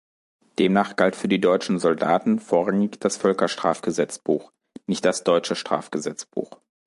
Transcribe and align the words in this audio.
Demnach 0.57 0.95
galt 0.95 1.15
für 1.15 1.27
die 1.27 1.39
deutschen 1.39 1.77
Soldaten 1.77 2.39
vorrangig 2.39 2.99
das 2.99 3.17
Völkerstrafgesetzbuch, 3.17 4.51
nicht 4.87 5.05
das 5.05 5.23
deutsche 5.23 5.53
Strafgesetzbuch. 5.55 6.49